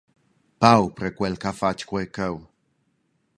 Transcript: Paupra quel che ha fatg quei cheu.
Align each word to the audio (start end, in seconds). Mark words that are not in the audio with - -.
Paupra 0.61 1.09
quel 1.17 1.35
che 1.41 1.47
ha 1.49 1.55
fatg 1.61 1.87
quei 1.89 2.07
cheu. 2.15 2.35